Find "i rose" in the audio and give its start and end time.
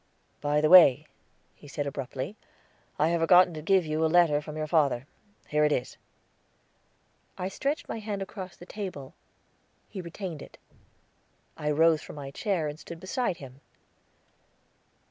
11.55-12.01